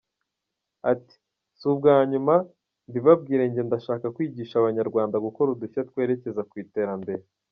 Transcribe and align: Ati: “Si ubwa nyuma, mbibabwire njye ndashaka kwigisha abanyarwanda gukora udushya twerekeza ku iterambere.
Ati: 0.91 1.15
“Si 1.57 1.65
ubwa 1.71 1.93
nyuma, 2.11 2.35
mbibabwire 2.87 3.43
njye 3.47 3.61
ndashaka 3.67 4.05
kwigisha 4.15 4.53
abanyarwanda 4.57 5.23
gukora 5.25 5.47
udushya 5.51 5.87
twerekeza 5.89 6.41
ku 6.49 6.55
iterambere. 6.65 7.23